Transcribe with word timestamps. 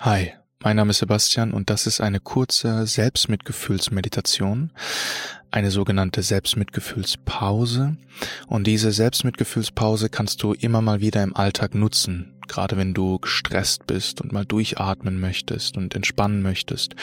Hi, 0.00 0.30
mein 0.62 0.76
Name 0.76 0.90
ist 0.90 0.98
Sebastian 0.98 1.52
und 1.52 1.70
das 1.70 1.88
ist 1.88 2.00
eine 2.00 2.20
kurze 2.20 2.86
Selbstmitgefühlsmeditation, 2.86 4.70
eine 5.50 5.72
sogenannte 5.72 6.22
Selbstmitgefühlspause. 6.22 7.96
Und 8.46 8.66
diese 8.68 8.92
Selbstmitgefühlspause 8.92 10.08
kannst 10.08 10.40
du 10.44 10.52
immer 10.52 10.82
mal 10.82 11.00
wieder 11.00 11.24
im 11.24 11.34
Alltag 11.34 11.74
nutzen, 11.74 12.38
gerade 12.46 12.76
wenn 12.76 12.94
du 12.94 13.18
gestresst 13.18 13.88
bist 13.88 14.20
und 14.20 14.30
mal 14.30 14.44
durchatmen 14.44 15.18
möchtest 15.18 15.76
und 15.76 15.96
entspannen 15.96 16.42
möchtest 16.42 16.94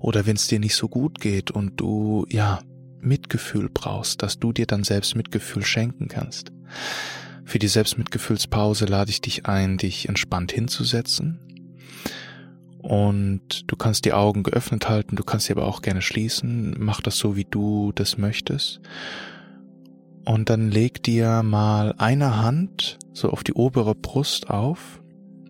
oder 0.00 0.26
wenn 0.26 0.34
es 0.34 0.48
dir 0.48 0.58
nicht 0.58 0.74
so 0.74 0.88
gut 0.88 1.20
geht 1.20 1.52
und 1.52 1.80
du, 1.80 2.26
ja, 2.30 2.58
Mitgefühl 2.98 3.70
brauchst, 3.72 4.24
dass 4.24 4.40
du 4.40 4.52
dir 4.52 4.66
dann 4.66 4.82
selbst 4.82 5.14
Mitgefühl 5.14 5.64
schenken 5.64 6.08
kannst. 6.08 6.50
Für 7.44 7.60
die 7.60 7.68
Selbstmitgefühlspause 7.68 8.86
lade 8.86 9.12
ich 9.12 9.20
dich 9.20 9.46
ein, 9.46 9.78
dich 9.78 10.08
entspannt 10.08 10.50
hinzusetzen. 10.50 11.38
Und 12.90 13.70
du 13.70 13.76
kannst 13.76 14.04
die 14.04 14.12
Augen 14.12 14.42
geöffnet 14.42 14.88
halten, 14.88 15.14
du 15.14 15.22
kannst 15.22 15.46
sie 15.46 15.52
aber 15.52 15.64
auch 15.64 15.80
gerne 15.80 16.02
schließen. 16.02 16.74
Mach 16.76 17.00
das 17.00 17.18
so, 17.18 17.36
wie 17.36 17.44
du 17.44 17.92
das 17.94 18.18
möchtest. 18.18 18.80
Und 20.24 20.50
dann 20.50 20.72
leg 20.72 21.00
dir 21.00 21.44
mal 21.44 21.94
eine 21.98 22.42
Hand 22.42 22.98
so 23.12 23.30
auf 23.30 23.44
die 23.44 23.52
obere 23.54 23.94
Brust 23.94 24.50
auf, 24.50 25.00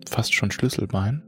fast 0.07 0.35
schon 0.35 0.51
Schlüsselbein. 0.51 1.23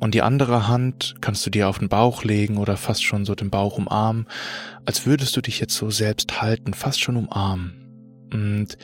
Und 0.00 0.14
die 0.14 0.22
andere 0.22 0.66
Hand 0.66 1.14
kannst 1.20 1.46
du 1.46 1.50
dir 1.50 1.68
auf 1.68 1.78
den 1.78 1.88
Bauch 1.88 2.24
legen 2.24 2.56
oder 2.56 2.76
fast 2.76 3.04
schon 3.04 3.24
so 3.24 3.36
den 3.36 3.50
Bauch 3.50 3.78
umarmen, 3.78 4.26
als 4.86 5.06
würdest 5.06 5.36
du 5.36 5.40
dich 5.40 5.60
jetzt 5.60 5.76
so 5.76 5.88
selbst 5.88 6.42
halten, 6.42 6.74
fast 6.74 7.00
schon 7.00 7.14
umarmen. 7.14 8.28
Und 8.32 8.76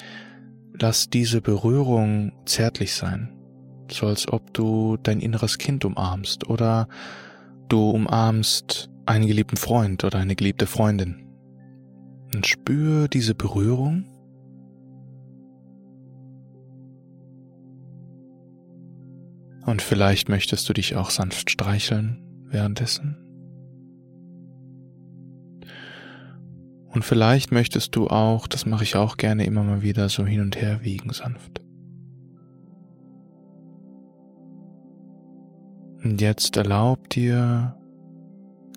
lass 0.79 1.11
diese 1.11 1.41
Berührung 1.41 2.31
zärtlich 2.47 2.95
sein, 2.95 3.42
so 3.95 4.07
als 4.07 4.29
ob 4.29 4.53
du 4.55 4.97
dein 5.03 5.21
inneres 5.21 5.59
Kind 5.59 5.85
umarmst 5.85 6.49
oder 6.49 6.89
du 7.69 7.91
umarmst 7.91 8.91
einen 9.07 9.27
geliebten 9.27 9.57
Freund 9.57 10.05
oder 10.05 10.19
eine 10.19 10.37
geliebte 10.37 10.67
Freundin. 10.67 11.27
Und 12.35 12.47
spür 12.47 13.09
diese 13.09 13.35
Berührung. 13.35 14.07
Und 19.67 19.83
vielleicht 19.83 20.29
möchtest 20.29 20.69
du 20.69 20.73
dich 20.73 20.97
auch 20.97 21.11
sanft 21.11 21.51
streicheln 21.51 22.23
währenddessen. 22.47 23.17
Und 26.93 27.05
vielleicht 27.05 27.53
möchtest 27.53 27.97
du 27.97 28.09
auch, 28.09 28.47
das 28.47 28.67
mache 28.67 28.85
ich 28.85 28.97
auch 28.97 29.17
gerne 29.17 29.47
immer 29.47 29.63
mal 29.63 29.83
wieder, 29.83 30.11
so 30.11 30.27
hin 30.27 30.41
und 30.41 30.57
her 30.57 30.81
wiegen 30.83 31.13
sanft. 31.13 31.62
Und 36.03 36.21
jetzt 36.21 36.57
erlaub 36.57 37.09
dir, 37.11 37.77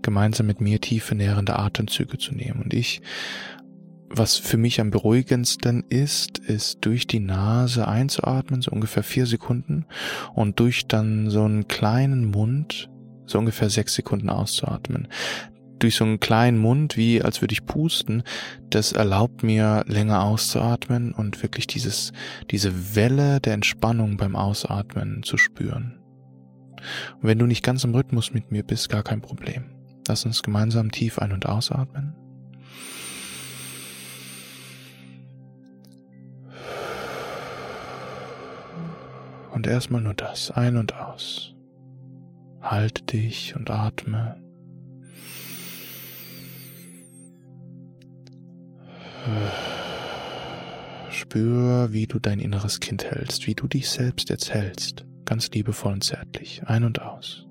gemeinsam 0.02 0.46
mit 0.48 0.62
mir 0.62 0.80
tiefe 0.80 1.16
nährende 1.16 1.58
Atemzüge 1.58 2.18
zu 2.18 2.34
nehmen. 2.34 2.62
Und 2.64 2.74
ich, 2.74 3.02
was 4.10 4.38
für 4.38 4.58
mich 4.58 4.80
am 4.80 4.92
beruhigendsten 4.92 5.84
ist, 5.90 6.38
ist 6.38 6.80
durch 6.82 7.08
die 7.08 7.20
Nase 7.20 7.88
einzuatmen, 7.88 8.62
so 8.62 8.72
ungefähr 8.72 9.04
vier 9.04 9.26
Sekunden, 9.26 9.86
und 10.34 10.60
durch 10.60 10.88
dann 10.88 11.30
so 11.30 11.44
einen 11.44 11.68
kleinen 11.68 12.26
Mund 12.26 12.90
so 13.28 13.40
ungefähr 13.40 13.72
sechs 13.72 13.96
Sekunden 13.96 14.30
auszuatmen 14.30 15.08
durch 15.80 15.96
so 15.96 16.06
einen 16.06 16.20
kleinen 16.20 16.58
Mund, 16.58 16.98
wie 16.98 17.22
als 17.22 17.42
würde 17.42 17.54
ich 17.54 17.66
pusten, 17.66 18.24
das 18.70 18.92
erlaubt 18.92 19.44
mir 19.44 19.84
länger 19.88 20.24
auszuatmen 20.24 21.14
und 21.14 21.44
wirklich 21.44 21.68
dieses, 21.68 22.14
diese 22.50 22.96
Welle 22.96 23.40
der 23.40 23.54
Entspannung 23.54 24.18
beim 24.18 24.36
Ausatmen 24.36 25.24
zu 25.24 25.38
spüren. 25.38 26.00
Und 27.22 27.28
wenn 27.28 27.40
du 27.40 27.46
nicht 27.46 27.64
ganz 27.64 27.84
im 27.84 27.96
Rhythmus 27.96 28.34
mit 28.34 28.52
mir 28.52 28.64
bist, 28.64 28.90
gar 28.90 29.04
kein 29.04 29.22
Problem. 29.22 29.66
Lass 30.08 30.26
uns 30.26 30.44
gemeinsam 30.44 30.92
tief 30.92 31.20
ein- 31.20 31.32
und 31.32 31.46
ausatmen. 31.46 32.16
Und 39.52 39.68
erstmal 39.68 40.02
nur 40.02 40.14
das, 40.14 40.52
ein 40.52 40.78
und 40.78 40.96
aus. 40.96 41.56
Halte 42.62 43.04
dich 43.04 43.56
und 43.56 43.72
atme. 43.72 44.36
Spür, 51.10 51.94
wie 51.94 52.06
du 52.06 52.20
dein 52.20 52.40
inneres 52.40 52.80
Kind 52.80 53.06
hältst, 53.06 53.48
wie 53.48 53.56
du 53.56 53.68
dich 53.68 53.90
selbst 53.90 54.30
jetzt 54.30 54.54
hältst, 54.54 55.06
ganz 55.26 55.50
liebevoll 55.52 55.94
und 55.94 56.04
zärtlich, 56.04 56.64
ein 56.66 56.84
und 56.84 57.02
aus. 57.02 57.46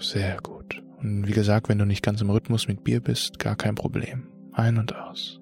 Sehr 0.00 0.38
gut. 0.42 0.82
Und 0.98 1.26
wie 1.26 1.32
gesagt, 1.32 1.68
wenn 1.68 1.78
du 1.78 1.84
nicht 1.84 2.02
ganz 2.02 2.20
im 2.20 2.30
Rhythmus 2.30 2.68
mit 2.68 2.82
Bier 2.84 3.00
bist, 3.00 3.38
gar 3.38 3.56
kein 3.56 3.74
Problem. 3.74 4.28
Ein 4.52 4.78
und 4.78 4.94
aus. 4.94 5.40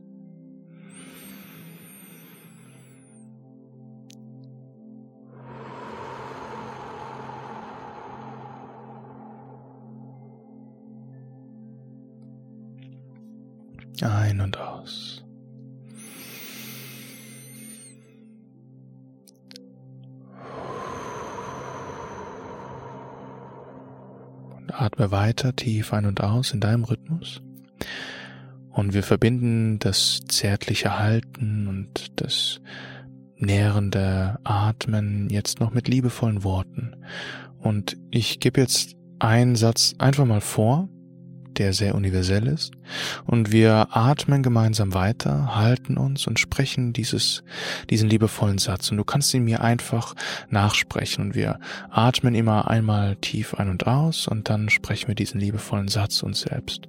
Ein 14.03 14.41
und 14.41 14.59
aus. 14.59 15.25
Und 24.57 24.71
atme 24.75 25.11
weiter 25.11 25.57
tief 25.57 25.93
ein 25.93 26.05
und 26.05 26.21
aus 26.21 26.53
in 26.53 26.61
deinem 26.61 26.85
Rhythmus. 26.85 27.41
Und 28.71 28.93
wir 28.93 29.03
verbinden 29.03 29.79
das 29.79 30.21
zärtliche 30.29 30.99
Halten 30.99 31.67
und 31.67 32.21
das 32.21 32.61
nährende 33.37 34.39
Atmen 34.45 35.31
jetzt 35.31 35.61
noch 35.61 35.73
mit 35.73 35.89
liebevollen 35.89 36.45
Worten. 36.45 36.97
Und 37.59 37.97
ich 38.11 38.41
gebe 38.41 38.61
jetzt 38.61 38.97
einen 39.19 39.57
Satz 39.57 39.95
einfach 39.99 40.27
mal 40.27 40.43
vor 40.43 40.91
der 41.59 41.73
sehr 41.73 41.95
universell 41.95 42.47
ist. 42.47 42.73
Und 43.25 43.53
wir 43.53 43.89
atmen 43.91 44.43
gemeinsam 44.43 44.95
weiter, 44.95 45.57
halten 45.57 45.97
uns 45.97 46.27
und 46.27 46.39
sprechen 46.39 46.93
dieses, 46.93 47.43
diesen 47.91 48.09
liebevollen 48.09 48.59
Satz. 48.59 48.91
Und 48.91 48.97
du 48.97 49.05
kannst 49.05 49.33
ihn 49.35 49.45
mir 49.45 49.61
einfach 49.61 50.15
nachsprechen. 50.51 51.25
Und 51.25 51.35
wir 51.35 51.59
atmen 51.91 52.35
immer 52.35 52.69
einmal 52.69 53.17
tief 53.17 53.55
ein 53.55 53.69
und 53.69 53.87
aus 53.87 54.27
und 54.27 54.49
dann 54.49 54.69
sprechen 54.69 55.09
wir 55.09 55.15
diesen 55.15 55.41
liebevollen 55.41 55.89
Satz 55.89 56.23
uns 56.23 56.41
selbst. 56.41 56.89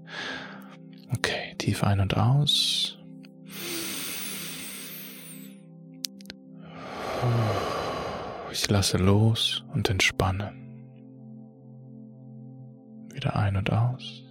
Okay, 1.13 1.55
tief 1.57 1.83
ein 1.83 1.99
und 1.99 2.17
aus. 2.17 2.97
Ich 8.51 8.69
lasse 8.69 8.97
los 8.97 9.63
und 9.73 9.89
entspanne. 9.89 10.53
Wieder 13.13 13.35
ein 13.35 13.55
und 13.55 13.71
aus. 13.71 14.26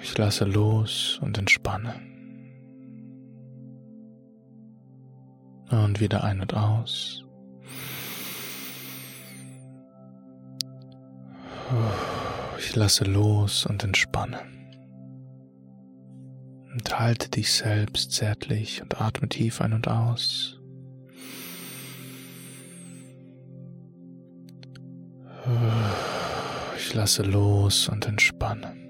Ich 0.00 0.16
lasse 0.16 0.44
los 0.44 1.18
und 1.22 1.38
entspanne. 1.38 1.94
Und 5.70 6.00
wieder 6.00 6.24
ein 6.24 6.40
und 6.40 6.54
aus. 6.54 7.24
Ich 12.58 12.74
lasse 12.74 13.04
los 13.04 13.66
und 13.66 13.84
entspanne. 13.84 14.40
Und 16.72 16.98
halte 16.98 17.28
dich 17.28 17.52
selbst 17.52 18.12
zärtlich 18.12 18.80
und 18.82 19.00
atme 19.00 19.28
tief 19.28 19.60
ein 19.60 19.72
und 19.72 19.88
aus. 19.88 20.60
Ich 26.76 26.94
lasse 26.94 27.22
los 27.22 27.88
und 27.88 28.06
entspanne. 28.06 28.87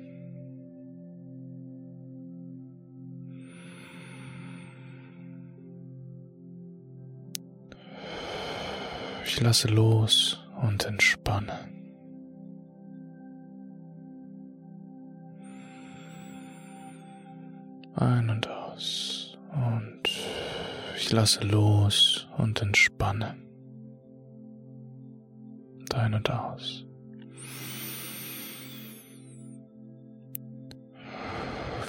Ich 9.38 9.44
lasse 9.44 9.68
los 9.68 10.36
und 10.64 10.84
entspanne. 10.84 11.56
Ein 17.94 18.30
und 18.30 18.50
aus. 18.50 19.38
Und 19.52 20.08
ich 20.96 21.12
lasse 21.12 21.44
los 21.44 22.26
und 22.36 22.60
entspanne. 22.62 23.36
Ein 25.94 26.14
und 26.14 26.28
aus. 26.28 26.84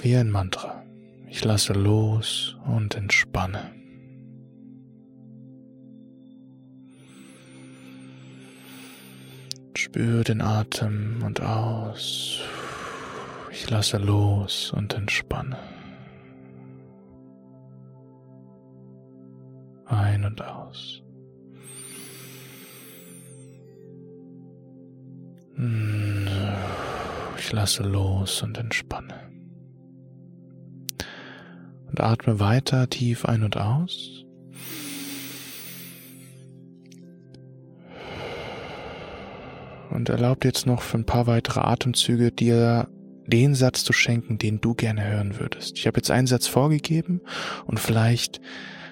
wie 0.02 0.16
ein 0.16 0.30
Mantra. 0.30 0.84
Ich 1.26 1.44
lasse 1.44 1.72
los 1.72 2.56
und 2.64 2.94
entspanne. 2.94 3.79
Spür 9.90 10.22
den 10.22 10.40
Atem 10.40 11.20
und 11.24 11.42
aus. 11.42 12.38
Ich 13.50 13.68
lasse 13.70 13.98
los 13.98 14.72
und 14.72 14.94
entspanne. 14.94 15.58
Ein 19.86 20.24
und 20.24 20.40
aus. 20.44 21.02
Ich 27.36 27.52
lasse 27.52 27.82
los 27.82 28.44
und 28.44 28.58
entspanne. 28.58 29.28
Und 31.88 32.00
atme 32.00 32.38
weiter 32.38 32.88
tief 32.88 33.24
ein 33.24 33.42
und 33.42 33.56
aus. 33.56 34.24
Und 39.90 40.08
erlaub 40.08 40.44
jetzt 40.44 40.66
noch 40.66 40.82
für 40.82 40.98
ein 40.98 41.06
paar 41.06 41.26
weitere 41.26 41.60
Atemzüge 41.60 42.30
dir 42.30 42.88
den 43.26 43.54
Satz 43.54 43.84
zu 43.84 43.92
schenken, 43.92 44.38
den 44.38 44.60
du 44.60 44.74
gerne 44.74 45.04
hören 45.04 45.38
würdest. 45.38 45.78
Ich 45.78 45.86
habe 45.86 45.98
jetzt 45.98 46.10
einen 46.10 46.26
Satz 46.26 46.46
vorgegeben 46.46 47.20
und 47.66 47.78
vielleicht 47.78 48.40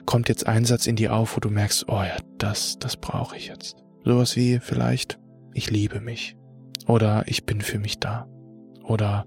kommt 0.07 0.29
jetzt 0.29 0.47
ein 0.47 0.65
Satz 0.65 0.87
in 0.87 0.97
dir 0.97 1.15
auf, 1.15 1.37
wo 1.37 1.41
du 1.41 1.51
merkst, 1.51 1.89
oh 1.89 2.03
ja, 2.03 2.17
das, 2.39 2.79
das 2.79 2.97
brauche 2.97 3.37
ich 3.37 3.49
jetzt. 3.49 3.77
Sowas 4.05 4.37
wie 4.37 4.59
vielleicht, 4.61 5.19
ich 5.53 5.71
liebe 5.71 6.01
mich. 6.01 6.37
Oder 6.87 7.25
ich 7.27 7.45
bin 7.45 7.61
für 7.61 7.79
mich 7.79 7.99
da. 7.99 8.27
Oder 8.83 9.27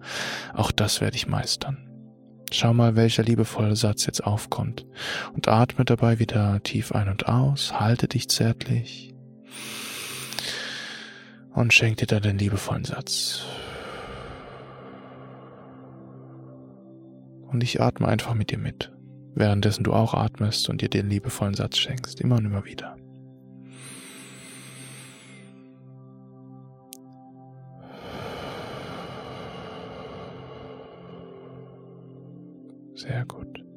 auch 0.53 0.71
das 0.71 1.01
werde 1.01 1.15
ich 1.15 1.27
meistern. 1.27 1.87
Schau 2.51 2.73
mal, 2.73 2.95
welcher 2.95 3.23
liebevolle 3.23 3.75
Satz 3.75 4.05
jetzt 4.05 4.25
aufkommt 4.25 4.85
und 5.33 5.47
atme 5.47 5.85
dabei 5.85 6.19
wieder 6.19 6.61
tief 6.63 6.91
ein 6.91 7.07
und 7.07 7.27
aus, 7.27 7.79
halte 7.79 8.07
dich 8.07 8.27
zärtlich 8.27 9.13
und 11.53 11.73
schenk 11.73 11.97
dir 11.97 12.07
dann 12.07 12.23
den 12.23 12.37
liebevollen 12.37 12.85
Satz. 12.85 13.43
Und 17.47 17.63
ich 17.63 17.81
atme 17.81 18.07
einfach 18.07 18.33
mit 18.33 18.51
dir 18.51 18.57
mit, 18.57 18.91
währenddessen 19.35 19.83
du 19.83 19.93
auch 19.93 20.13
atmest 20.13 20.69
und 20.69 20.81
dir 20.81 20.89
den 20.89 21.09
liebevollen 21.09 21.53
Satz 21.53 21.77
schenkst, 21.77 22.21
immer 22.21 22.37
und 22.37 22.45
immer 22.45 22.65
wieder. 22.65 22.95
Sehr 32.95 33.25
gut. 33.25 33.70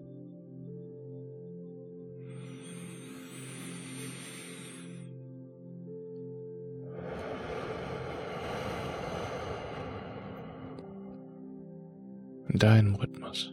Deinem 12.64 12.94
Rhythmus. 12.94 13.52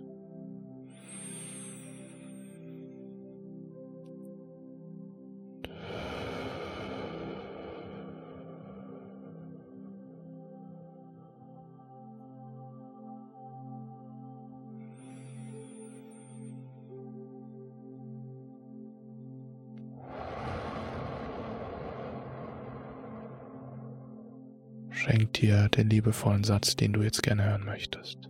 Schenk 24.89 25.33
dir 25.33 25.67
den 25.67 25.89
liebevollen 25.89 26.45
Satz, 26.45 26.77
den 26.77 26.93
du 26.93 27.01
jetzt 27.01 27.23
gerne 27.23 27.43
hören 27.43 27.65
möchtest. 27.65 28.29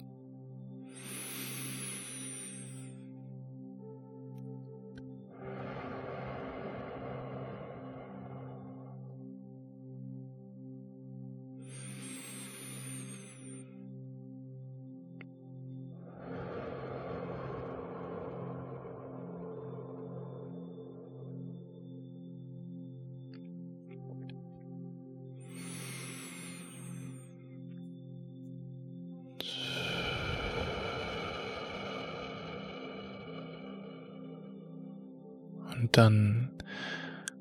Dann 35.91 36.49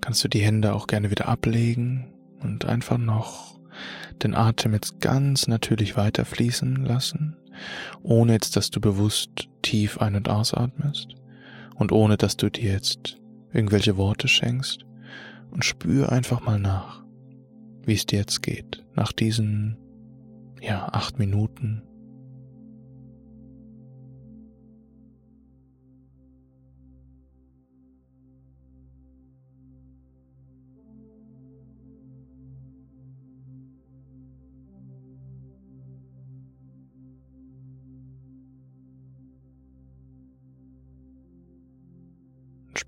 kannst 0.00 0.24
du 0.24 0.28
die 0.28 0.40
Hände 0.40 0.74
auch 0.74 0.86
gerne 0.86 1.10
wieder 1.10 1.28
ablegen 1.28 2.12
und 2.40 2.64
einfach 2.64 2.98
noch 2.98 3.58
den 4.22 4.34
Atem 4.34 4.72
jetzt 4.72 5.00
ganz 5.00 5.46
natürlich 5.46 5.96
weiterfließen 5.96 6.84
lassen, 6.84 7.36
ohne 8.02 8.32
jetzt, 8.32 8.56
dass 8.56 8.70
du 8.70 8.80
bewusst 8.80 9.48
tief 9.62 9.98
ein- 9.98 10.16
und 10.16 10.28
ausatmest 10.28 11.14
und 11.76 11.92
ohne, 11.92 12.16
dass 12.16 12.36
du 12.36 12.50
dir 12.50 12.72
jetzt 12.72 13.18
irgendwelche 13.52 13.96
Worte 13.96 14.28
schenkst. 14.28 14.84
Und 15.50 15.64
spür 15.64 16.12
einfach 16.12 16.42
mal 16.42 16.60
nach, 16.60 17.02
wie 17.84 17.94
es 17.94 18.06
dir 18.06 18.20
jetzt 18.20 18.40
geht, 18.40 18.84
nach 18.94 19.10
diesen, 19.10 19.76
ja, 20.60 20.86
acht 20.92 21.18
Minuten, 21.18 21.82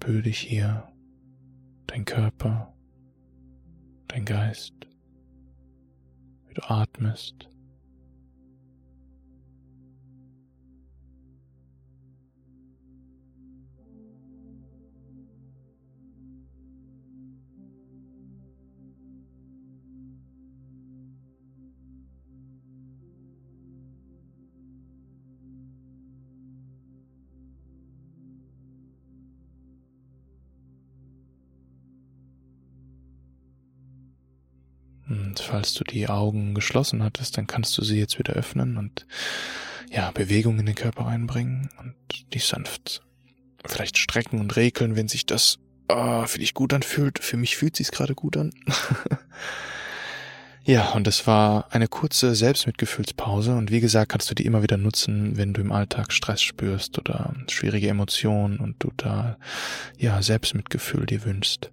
spür 0.02 0.20
dich 0.20 0.40
hier, 0.40 0.92
dein 1.86 2.04
Körper, 2.04 2.74
dein 4.08 4.24
Geist, 4.24 4.74
wie 6.48 6.54
du 6.54 6.62
atmest. 6.68 7.48
Und 35.32 35.40
falls 35.40 35.72
du 35.72 35.82
die 35.82 36.10
Augen 36.10 36.52
geschlossen 36.52 37.02
hattest, 37.02 37.38
dann 37.38 37.46
kannst 37.46 37.78
du 37.78 37.82
sie 37.82 37.98
jetzt 37.98 38.18
wieder 38.18 38.34
öffnen 38.34 38.76
und 38.76 39.06
ja, 39.90 40.10
Bewegung 40.10 40.58
in 40.58 40.66
den 40.66 40.74
Körper 40.74 41.06
reinbringen 41.06 41.70
und 41.78 41.94
dich 42.34 42.44
sanft 42.44 43.00
vielleicht 43.64 43.96
strecken 43.96 44.40
und 44.40 44.56
regeln, 44.56 44.94
wenn 44.94 45.08
sich 45.08 45.24
das 45.24 45.58
oh, 45.88 46.26
für 46.26 46.38
dich 46.38 46.52
gut 46.52 46.74
anfühlt. 46.74 47.18
Für 47.18 47.38
mich 47.38 47.56
fühlt 47.56 47.76
sich's 47.76 47.92
gerade 47.92 48.14
gut 48.14 48.36
an. 48.36 48.52
ja, 50.64 50.90
und 50.90 51.06
es 51.06 51.26
war 51.26 51.72
eine 51.72 51.88
kurze 51.88 52.34
Selbstmitgefühlspause 52.34 53.54
und 53.54 53.70
wie 53.70 53.80
gesagt, 53.80 54.12
kannst 54.12 54.30
du 54.30 54.34
die 54.34 54.44
immer 54.44 54.62
wieder 54.62 54.76
nutzen, 54.76 55.38
wenn 55.38 55.54
du 55.54 55.62
im 55.62 55.72
Alltag 55.72 56.12
Stress 56.12 56.42
spürst 56.42 56.98
oder 56.98 57.34
schwierige 57.48 57.88
Emotionen 57.88 58.58
und 58.58 58.76
du 58.80 58.90
da 58.98 59.38
ja 59.96 60.20
Selbstmitgefühl 60.20 61.06
dir 61.06 61.24
wünschst. 61.24 61.70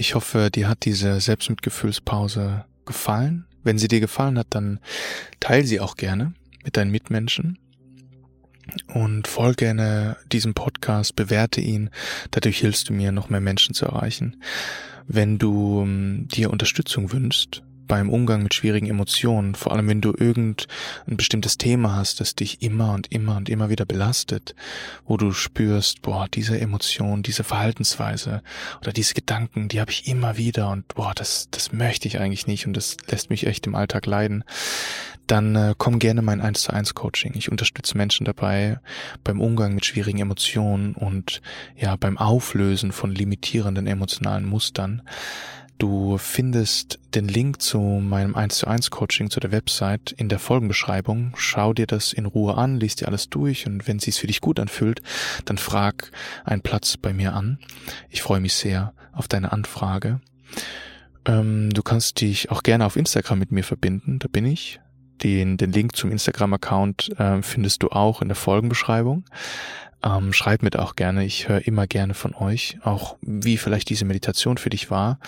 Ich 0.00 0.14
hoffe, 0.14 0.48
dir 0.48 0.68
hat 0.68 0.84
diese 0.84 1.18
Selbstmitgefühlspause 1.18 2.64
gefallen. 2.86 3.46
Wenn 3.64 3.78
sie 3.78 3.88
dir 3.88 3.98
gefallen 3.98 4.38
hat, 4.38 4.46
dann 4.50 4.78
teil 5.40 5.64
sie 5.64 5.80
auch 5.80 5.96
gerne 5.96 6.34
mit 6.62 6.76
deinen 6.76 6.92
Mitmenschen 6.92 7.58
und 8.94 9.26
folge 9.26 9.56
gerne 9.56 10.16
diesem 10.30 10.54
Podcast, 10.54 11.16
bewerte 11.16 11.60
ihn. 11.60 11.90
Dadurch 12.30 12.58
hilfst 12.58 12.88
du 12.88 12.92
mir, 12.92 13.10
noch 13.10 13.28
mehr 13.28 13.40
Menschen 13.40 13.74
zu 13.74 13.86
erreichen. 13.86 14.40
Wenn 15.08 15.36
du 15.36 15.82
ähm, 15.82 16.28
dir 16.28 16.50
Unterstützung 16.52 17.10
wünschst, 17.10 17.64
beim 17.88 18.10
Umgang 18.10 18.42
mit 18.42 18.54
schwierigen 18.54 18.86
Emotionen, 18.86 19.54
vor 19.54 19.72
allem 19.72 19.88
wenn 19.88 20.00
du 20.00 20.14
irgendein 20.16 20.66
bestimmtes 21.06 21.58
Thema 21.58 21.96
hast, 21.96 22.20
das 22.20 22.36
dich 22.36 22.62
immer 22.62 22.92
und 22.92 23.10
immer 23.10 23.36
und 23.36 23.48
immer 23.48 23.70
wieder 23.70 23.86
belastet, 23.86 24.54
wo 25.06 25.16
du 25.16 25.32
spürst, 25.32 26.02
boah, 26.02 26.28
diese 26.32 26.60
Emotion, 26.60 27.22
diese 27.22 27.42
Verhaltensweise 27.42 28.42
oder 28.80 28.92
diese 28.92 29.14
Gedanken, 29.14 29.68
die 29.68 29.80
habe 29.80 29.90
ich 29.90 30.06
immer 30.06 30.36
wieder 30.36 30.70
und 30.70 30.86
boah, 30.94 31.12
das, 31.14 31.48
das 31.50 31.72
möchte 31.72 32.06
ich 32.06 32.20
eigentlich 32.20 32.46
nicht 32.46 32.66
und 32.66 32.76
das 32.76 32.96
lässt 33.08 33.30
mich 33.30 33.46
echt 33.46 33.66
im 33.66 33.74
Alltag 33.74 34.06
leiden, 34.06 34.44
dann 35.26 35.56
äh, 35.56 35.74
komm 35.76 35.98
gerne 35.98 36.22
mein 36.22 36.40
1 36.40 36.62
zu 36.62 36.72
1 36.72 36.94
Coaching. 36.94 37.32
Ich 37.34 37.50
unterstütze 37.50 37.96
Menschen 37.96 38.24
dabei 38.24 38.80
beim 39.24 39.40
Umgang 39.40 39.74
mit 39.74 39.84
schwierigen 39.84 40.18
Emotionen 40.18 40.94
und 40.94 41.42
ja, 41.76 41.96
beim 41.96 42.18
Auflösen 42.18 42.92
von 42.92 43.14
limitierenden 43.14 43.86
emotionalen 43.86 44.46
Mustern. 44.46 45.02
Du 45.78 46.18
findest 46.18 46.98
den 47.14 47.28
Link 47.28 47.62
zu 47.62 47.78
meinem 47.78 48.34
1 48.34 48.58
zu 48.58 48.66
1 48.66 48.90
Coaching 48.90 49.30
zu 49.30 49.38
der 49.38 49.52
Website 49.52 50.10
in 50.10 50.28
der 50.28 50.40
Folgenbeschreibung. 50.40 51.34
Schau 51.36 51.72
dir 51.72 51.86
das 51.86 52.12
in 52.12 52.26
Ruhe 52.26 52.56
an, 52.56 52.80
liest 52.80 53.00
dir 53.00 53.06
alles 53.06 53.30
durch 53.30 53.64
und 53.64 53.86
wenn 53.86 53.98
es 53.98 54.18
für 54.18 54.26
dich 54.26 54.40
gut 54.40 54.58
anfühlt, 54.58 55.02
dann 55.44 55.56
frag 55.56 56.10
einen 56.44 56.62
Platz 56.62 56.96
bei 56.96 57.12
mir 57.12 57.32
an. 57.32 57.60
Ich 58.10 58.22
freue 58.22 58.40
mich 58.40 58.54
sehr 58.54 58.92
auf 59.12 59.28
deine 59.28 59.52
Anfrage. 59.52 60.20
Ähm, 61.24 61.70
du 61.72 61.82
kannst 61.84 62.20
dich 62.22 62.50
auch 62.50 62.64
gerne 62.64 62.84
auf 62.84 62.96
Instagram 62.96 63.38
mit 63.38 63.52
mir 63.52 63.62
verbinden, 63.62 64.18
da 64.18 64.26
bin 64.26 64.46
ich. 64.46 64.80
Den, 65.22 65.56
den 65.58 65.72
Link 65.72 65.94
zum 65.94 66.10
Instagram-Account 66.10 67.18
äh, 67.18 67.42
findest 67.42 67.84
du 67.84 67.90
auch 67.90 68.20
in 68.20 68.28
der 68.28 68.36
Folgenbeschreibung. 68.36 69.24
Ähm, 70.08 70.32
schreib 70.32 70.62
mir 70.62 70.70
auch 70.78 70.96
gerne. 70.96 71.24
Ich 71.24 71.48
höre 71.48 71.66
immer 71.66 71.86
gerne 71.86 72.14
von 72.14 72.34
euch. 72.34 72.78
Auch 72.82 73.16
wie 73.20 73.56
vielleicht 73.56 73.90
diese 73.90 74.04
Meditation 74.04 74.58
für 74.58 74.70
dich 74.70 74.90
war. 74.90 75.18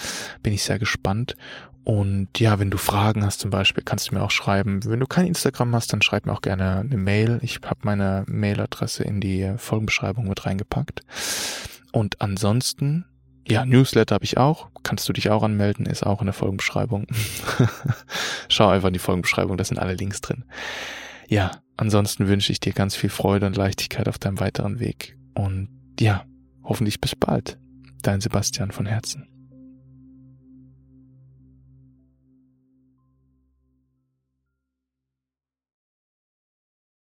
Bin 0.43 0.53
ich 0.53 0.63
sehr 0.63 0.79
gespannt. 0.79 1.37
Und 1.85 2.39
ja, 2.39 2.59
wenn 2.59 2.71
du 2.71 2.79
Fragen 2.79 3.25
hast 3.25 3.41
zum 3.41 3.51
Beispiel, 3.51 3.83
kannst 3.85 4.11
du 4.11 4.15
mir 4.15 4.23
auch 4.23 4.31
schreiben. 4.31 4.85
Wenn 4.85 5.01
du 5.01 5.07
kein 5.07 5.27
Instagram 5.27 5.75
hast, 5.75 5.93
dann 5.93 6.03
schreib 6.03 6.27
mir 6.27 6.33
auch 6.33 6.43
gerne 6.43 6.81
eine 6.81 6.97
Mail. 6.97 7.41
Ich 7.43 7.61
habe 7.65 7.81
meine 7.83 8.25
Mailadresse 8.27 9.03
in 9.03 9.21
die 9.21 9.55
Folgenbeschreibung 9.57 10.29
mit 10.29 10.45
reingepackt. 10.47 11.01
Und 11.93 12.21
ansonsten, 12.21 13.07
ja, 13.49 13.65
Newsletter 13.65 14.15
habe 14.15 14.25
ich 14.25 14.37
auch. 14.37 14.69
Kannst 14.83 15.09
du 15.09 15.13
dich 15.13 15.31
auch 15.31 15.43
anmelden, 15.43 15.87
ist 15.87 16.07
auch 16.07 16.21
in 16.21 16.27
der 16.27 16.35
Folgenbeschreibung. 16.35 17.07
Schau 18.49 18.69
einfach 18.69 18.89
in 18.89 18.95
die 18.95 19.01
Folgenbeschreibung, 19.01 19.57
da 19.57 19.65
sind 19.65 19.79
alle 19.79 19.95
Links 19.95 20.21
drin. 20.21 20.45
Ja, 21.31 21.63
ansonsten 21.77 22.27
wünsche 22.27 22.51
ich 22.51 22.59
dir 22.59 22.73
ganz 22.73 22.97
viel 22.97 23.09
Freude 23.09 23.47
und 23.47 23.57
Leichtigkeit 23.57 24.09
auf 24.09 24.19
deinem 24.19 24.41
weiteren 24.41 24.81
Weg. 24.81 25.17
Und 25.35 25.69
ja, 26.01 26.25
hoffentlich 26.65 27.01
bis 27.01 27.15
bald. 27.15 27.57
Dein 28.03 28.21
Sebastian 28.21 28.73
von 28.73 28.85
Herzen. 28.85 29.29